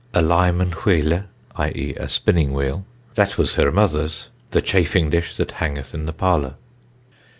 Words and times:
a 0.15 0.19
lynnen 0.23 0.71
whelle 0.83 1.25
(i.e., 1.57 1.95
spinning 2.07 2.53
wheel) 2.53 2.83
that 3.13 3.37
was 3.37 3.53
hir 3.53 3.69
mothers, 3.69 4.29
the 4.49 4.59
chaffing 4.59 5.11
dish 5.11 5.35
that 5.37 5.51
hangeth 5.51 5.93
in 5.93 6.07
the 6.07 6.11
parlor." 6.11 6.55